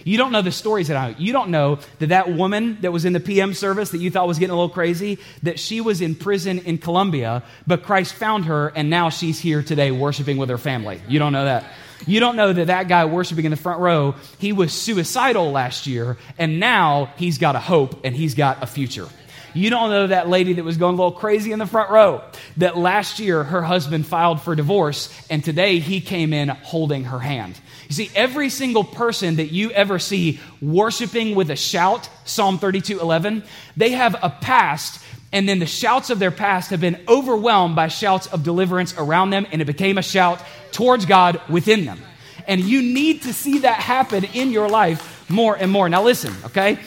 [0.05, 3.05] You don't know the stories that I You don't know that that woman that was
[3.05, 6.01] in the PM service that you thought was getting a little crazy, that she was
[6.01, 10.49] in prison in Colombia, but Christ found her and now she's here today worshiping with
[10.49, 11.03] her family.
[11.09, 11.65] You don't know that.
[12.07, 15.87] You don't know that that guy worshiping in the front row, he was suicidal last
[15.87, 19.09] year and now he's got a hope and he's got a future.
[19.55, 22.23] You don't know that lady that was going a little crazy in the front row,
[22.59, 27.19] that last year her husband filed for divorce, and today he came in holding her
[27.19, 27.59] hand.
[27.89, 33.01] You see, every single person that you ever see worshiping with a shout, Psalm 32
[33.01, 33.43] 11,
[33.77, 37.89] they have a past and then the shouts of their past have been overwhelmed by
[37.89, 42.01] shouts of deliverance around them, and it became a shout towards God within them.
[42.47, 45.89] And you need to see that happen in your life more and more.
[45.89, 46.79] Now, listen, okay?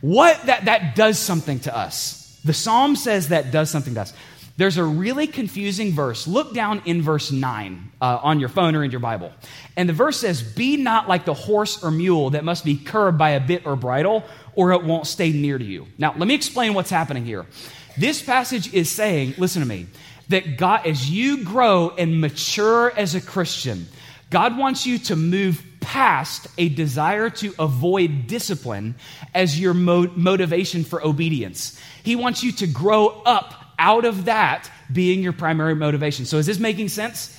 [0.00, 2.40] What that, that does something to us.
[2.44, 4.12] The psalm says that does something to us.
[4.58, 6.26] There's a really confusing verse.
[6.26, 9.32] Look down in verse 9 uh, on your phone or in your Bible.
[9.76, 13.18] And the verse says, Be not like the horse or mule that must be curbed
[13.18, 15.86] by a bit or bridle, or it won't stay near to you.
[15.96, 17.46] Now, let me explain what's happening here.
[17.96, 19.86] This passage is saying, listen to me,
[20.28, 23.86] that God, as you grow and mature as a Christian,
[24.30, 28.94] God wants you to move past a desire to avoid discipline
[29.34, 31.80] as your mo- motivation for obedience.
[32.02, 36.26] He wants you to grow up out of that being your primary motivation.
[36.26, 37.34] So, is this making sense?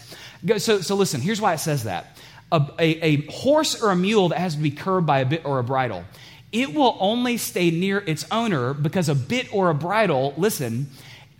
[0.57, 2.17] So, so listen, here's why it says that.
[2.51, 5.45] A, a, a horse or a mule that has to be curbed by a bit
[5.45, 6.03] or a bridle,
[6.51, 10.89] it will only stay near its owner because a bit or a bridle, listen,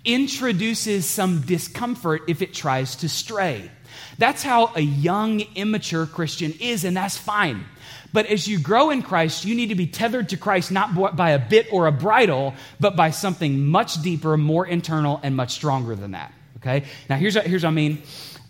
[0.05, 3.71] introduces some discomfort if it tries to stray.
[4.19, 7.63] That's how a young, immature Christian is, and that's fine.
[8.11, 11.31] But as you grow in Christ, you need to be tethered to Christ not by
[11.31, 15.95] a bit or a bridle, but by something much deeper, more internal, and much stronger
[15.95, 16.33] than that.
[16.57, 16.83] Okay?
[17.09, 18.01] Now, here's what, here's what I mean.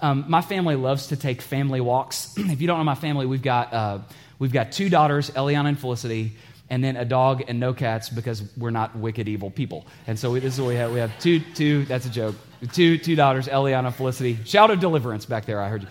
[0.02, 2.34] Um, my family loves to take family walks.
[2.38, 4.00] if you don't know my family, we've got, uh,
[4.40, 6.32] we've got two daughters, Eliana and Felicity,
[6.70, 9.86] and then a dog and no cats because we're not wicked, evil people.
[10.08, 10.92] And so this is what we have.
[10.92, 12.36] We have two, two, that's a joke.
[12.74, 14.38] Two, two daughters, Eliana, Felicity.
[14.46, 15.88] Shout of deliverance back there, I heard you.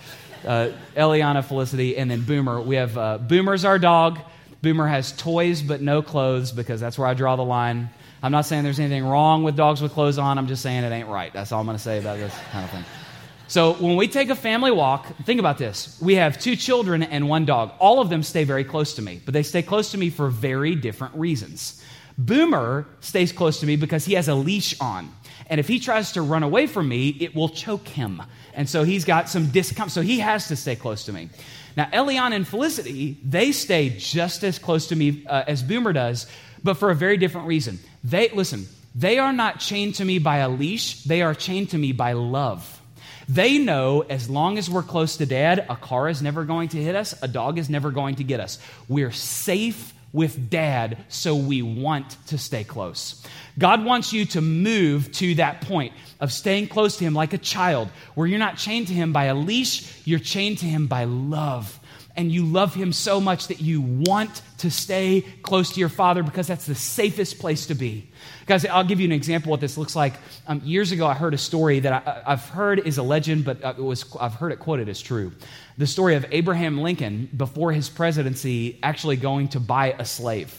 [0.46, 2.60] Uh, Eliana, Felicity, and then Boomer.
[2.60, 4.20] We have uh, Boomer's our dog.
[4.62, 7.90] Boomer has toys but no clothes because that's where I draw the line.
[8.22, 10.38] I'm not saying there's anything wrong with dogs with clothes on.
[10.38, 11.32] I'm just saying it ain't right.
[11.32, 12.84] That's all I'm going to say about this kind of thing.
[13.48, 15.98] So when we take a family walk, think about this.
[16.02, 17.72] We have two children and one dog.
[17.78, 20.28] All of them stay very close to me, but they stay close to me for
[20.28, 21.82] very different reasons.
[22.18, 25.10] Boomer stays close to me because he has a leash on.
[25.46, 28.22] And if he tries to run away from me, it will choke him.
[28.52, 29.92] And so he's got some discomfort.
[29.92, 31.30] So he has to stay close to me.
[31.74, 36.26] Now, Eliana and Felicity, they stay just as close to me uh, as Boomer does,
[36.62, 37.78] but for a very different reason.
[38.04, 41.78] They, listen, they are not chained to me by a leash, they are chained to
[41.78, 42.77] me by love.
[43.28, 46.82] They know as long as we're close to dad, a car is never going to
[46.82, 48.58] hit us, a dog is never going to get us.
[48.88, 53.22] We're safe with dad, so we want to stay close.
[53.58, 57.38] God wants you to move to that point of staying close to him like a
[57.38, 61.04] child, where you're not chained to him by a leash, you're chained to him by
[61.04, 61.77] love.
[62.18, 66.24] And you love him so much that you want to stay close to your father
[66.24, 68.10] because that's the safest place to be.
[68.44, 70.14] Guys, I'll give you an example of what this looks like.
[70.48, 73.62] Um, years ago, I heard a story that I, have heard is a legend, but
[73.62, 75.30] uh, it was, I've heard it quoted as true.
[75.78, 80.52] The story of Abraham Lincoln before his presidency actually going to buy a slave.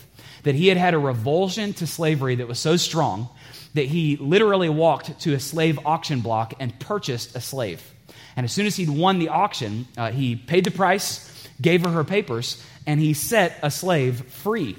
[0.43, 3.27] That he had had a revulsion to slavery that was so strong
[3.73, 7.83] that he literally walked to a slave auction block and purchased a slave.
[8.37, 11.25] And as soon as he'd won the auction, uh, he paid the price
[11.61, 14.77] gave her her papers, and he set a slave free.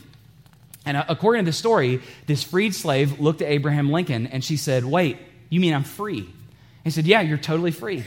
[0.85, 4.57] And uh, according to the story, this freed slave looked at Abraham Lincoln and she
[4.57, 5.19] said, Wait,
[5.51, 6.29] you mean I'm free?
[6.85, 8.05] He said, Yeah, you're totally free.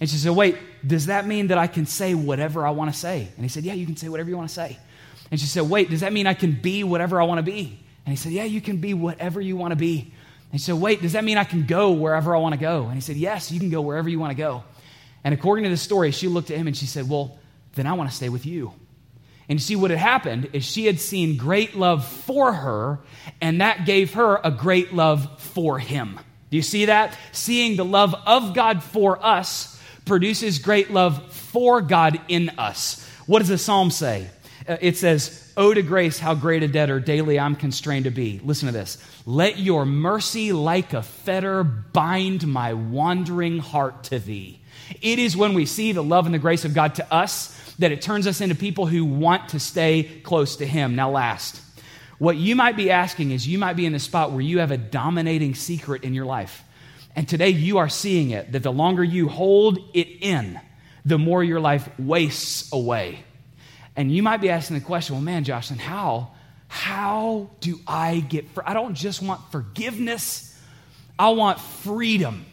[0.00, 0.56] And she said, Wait,
[0.86, 3.28] does that mean that I can say whatever I want to say?
[3.36, 4.78] And he said, Yeah, you can say whatever you want to say.
[5.30, 7.78] And she said, Wait, does that mean I can be whatever I want to be?
[8.04, 10.12] And he said, Yeah, you can be whatever you want to be.
[10.52, 12.84] And she said, Wait, does that mean I can go wherever I want to go?
[12.86, 14.64] And he said, Yes, you can go wherever you want to go.
[15.24, 17.38] And according to the story, she looked at him and she said, Well,
[17.76, 18.72] then I want to stay with you.
[19.48, 22.98] And see, what had happened is she had seen great love for her,
[23.40, 26.18] and that gave her a great love for him.
[26.50, 27.16] Do you see that?
[27.32, 33.08] Seeing the love of God for us produces great love for God in us.
[33.26, 34.28] What does the psalm say?
[34.68, 38.40] Uh, it says, Oh, to grace, how great a debtor daily I'm constrained to be.
[38.44, 38.98] Listen to this.
[39.24, 44.60] Let your mercy like a fetter bind my wandering heart to thee.
[45.00, 47.90] It is when we see the love and the grace of God to us that
[47.90, 50.94] it turns us into people who want to stay close to Him.
[50.94, 51.62] Now, last,
[52.18, 54.72] what you might be asking is you might be in a spot where you have
[54.72, 56.64] a dominating secret in your life.
[57.14, 60.60] And today you are seeing it that the longer you hold it in,
[61.06, 63.24] the more your life wastes away.
[63.96, 66.32] And you might be asking the question, well, man, Josh, then how?
[66.68, 68.44] How do I get?
[68.64, 70.58] I don't just want forgiveness,
[71.18, 72.44] I want freedom.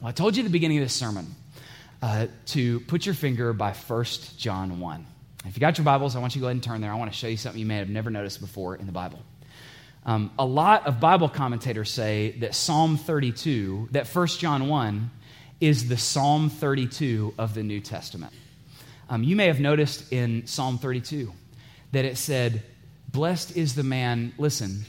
[0.00, 1.34] Well, I told you at the beginning of this sermon
[2.02, 4.04] uh, to put your finger by 1
[4.36, 5.06] John 1.
[5.46, 6.92] If you got your Bibles, I want you to go ahead and turn there.
[6.92, 9.20] I want to show you something you may have never noticed before in the Bible.
[10.04, 15.10] Um, a lot of Bible commentators say that Psalm 32, that 1 John 1,
[15.60, 18.32] is the Psalm 32 of the New Testament.
[19.08, 21.32] Um, you may have noticed in Psalm 32
[21.92, 22.62] that it said,
[23.08, 24.84] Blessed is the man, listen,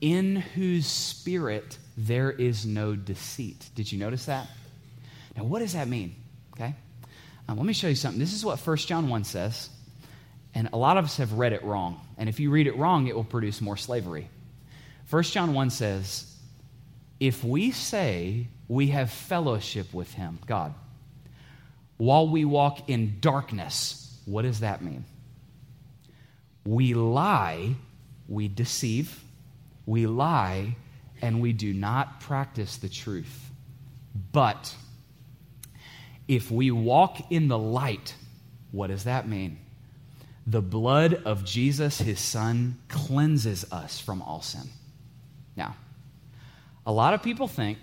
[0.00, 3.68] in whose spirit there is no deceit.
[3.74, 4.46] Did you notice that?
[5.36, 6.14] Now, what does that mean?
[6.54, 6.74] Okay?
[7.48, 8.18] Um, let me show you something.
[8.18, 9.70] This is what 1 John 1 says,
[10.54, 12.00] and a lot of us have read it wrong.
[12.18, 14.28] And if you read it wrong, it will produce more slavery.
[15.08, 16.34] 1 John 1 says,
[17.20, 20.74] If we say we have fellowship with him, God,
[21.96, 25.04] while we walk in darkness, what does that mean?
[26.64, 27.74] We lie,
[28.28, 29.22] we deceive,
[29.86, 30.76] we lie,
[31.22, 33.50] and we do not practice the truth.
[34.32, 34.74] But
[36.28, 38.14] if we walk in the light,
[38.72, 39.58] what does that mean?
[40.46, 44.68] The blood of Jesus, his son, cleanses us from all sin.
[45.56, 45.76] Now,
[46.84, 47.78] a lot of people think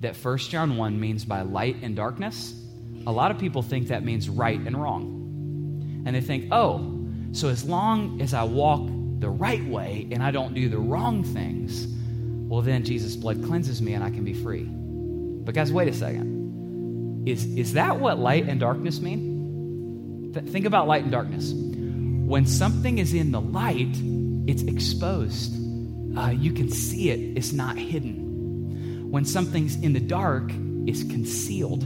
[0.00, 2.54] that 1 John 1 means by light and darkness.
[3.08, 6.02] A lot of people think that means right and wrong.
[6.04, 6.94] And they think, oh,
[7.32, 8.86] so as long as I walk
[9.18, 11.86] the right way and I don't do the wrong things,
[12.50, 14.64] well, then Jesus' blood cleanses me and I can be free.
[14.64, 17.26] But, guys, wait a second.
[17.26, 20.32] Is, is that what light and darkness mean?
[20.34, 21.52] Th- think about light and darkness.
[21.54, 23.96] When something is in the light,
[24.46, 25.54] it's exposed.
[26.14, 29.10] Uh, you can see it, it's not hidden.
[29.10, 30.52] When something's in the dark,
[30.86, 31.84] it's concealed,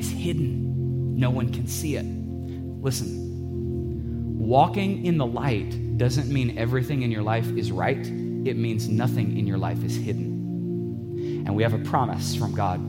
[0.00, 1.18] it's hidden.
[1.18, 2.06] No one can see it.
[2.06, 8.88] Listen, walking in the light doesn't mean everything in your life is right, it means
[8.88, 11.44] nothing in your life is hidden.
[11.46, 12.80] And we have a promise from God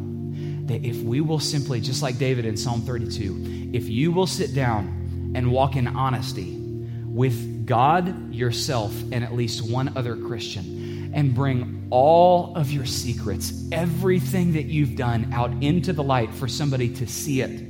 [0.70, 4.55] that if we will simply, just like David in Psalm 32, if you will sit
[4.55, 6.57] down and walk in honesty
[7.05, 13.53] with God, yourself, and at least one other Christian, and bring all of your secrets,
[13.72, 17.62] everything that you've done out into the light for somebody to see it,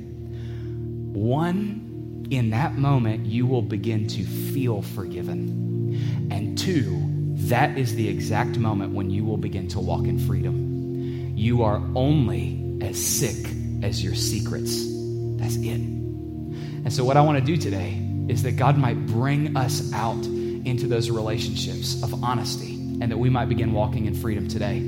[1.13, 6.29] one, in that moment, you will begin to feel forgiven.
[6.31, 7.01] And two,
[7.49, 11.35] that is the exact moment when you will begin to walk in freedom.
[11.35, 13.45] You are only as sick
[13.83, 14.85] as your secrets.
[15.37, 15.81] That's it.
[15.81, 20.23] And so, what I want to do today is that God might bring us out
[20.25, 24.79] into those relationships of honesty and that we might begin walking in freedom today.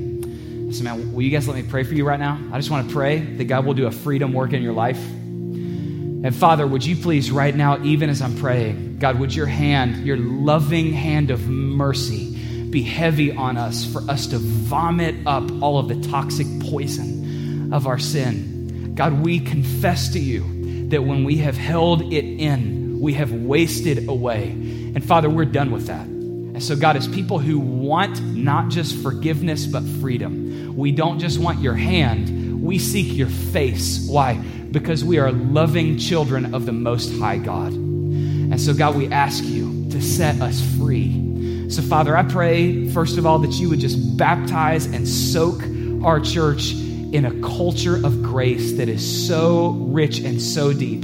[0.70, 2.40] So, man, will you guys let me pray for you right now?
[2.52, 4.98] I just want to pray that God will do a freedom work in your life.
[4.98, 10.06] And Father, would you please, right now, even as I'm praying, God, would your hand,
[10.06, 12.34] your loving hand of mercy,
[12.70, 17.86] be heavy on us for us to vomit up all of the toxic poison of
[17.86, 18.94] our sin.
[18.94, 24.08] God, we confess to you that when we have held it in, we have wasted
[24.08, 24.50] away.
[24.50, 26.13] And Father, we're done with that.
[26.54, 31.40] And so, God, as people who want not just forgiveness, but freedom, we don't just
[31.40, 34.06] want your hand, we seek your face.
[34.08, 34.34] Why?
[34.70, 37.72] Because we are loving children of the Most High God.
[37.72, 41.68] And so, God, we ask you to set us free.
[41.70, 45.60] So, Father, I pray, first of all, that you would just baptize and soak
[46.04, 51.02] our church in a culture of grace that is so rich and so deep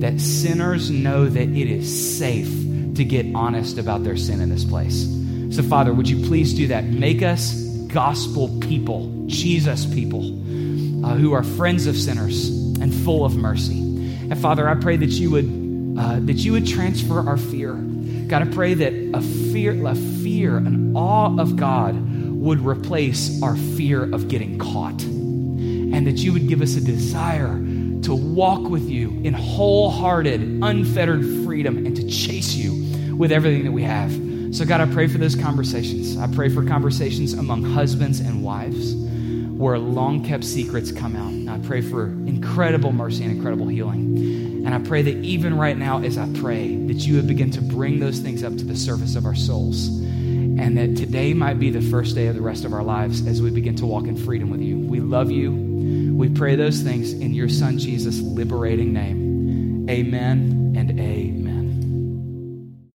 [0.00, 4.64] that sinners know that it is safe to get honest about their sin in this
[4.64, 5.06] place.
[5.50, 6.84] So, Father, would you please do that?
[6.84, 7.54] Make us
[7.92, 10.20] gospel people, Jesus people,
[11.04, 12.48] uh, who are friends of sinners
[12.80, 13.80] and full of mercy.
[14.30, 15.60] And Father, I pray that you would
[15.98, 17.74] uh, that you would transfer our fear.
[17.74, 19.20] God, I pray that a
[19.52, 21.96] fear, a fear, an awe of God
[22.40, 27.58] would replace our fear of getting caught and that you would give us a desire
[28.02, 33.82] to walk with you in wholehearted, unfettered freedom and chase you with everything that we
[33.82, 34.12] have.
[34.54, 36.16] So, God, I pray for those conversations.
[36.16, 38.94] I pray for conversations among husbands and wives
[39.60, 41.54] where long kept secrets come out.
[41.54, 44.64] I pray for incredible mercy and incredible healing.
[44.64, 47.60] And I pray that even right now, as I pray, that you would begin to
[47.60, 49.88] bring those things up to the surface of our souls.
[49.88, 53.40] And that today might be the first day of the rest of our lives as
[53.40, 54.78] we begin to walk in freedom with you.
[54.78, 55.52] We love you.
[56.16, 59.88] We pray those things in your Son Jesus' liberating name.
[59.88, 61.39] Amen and amen.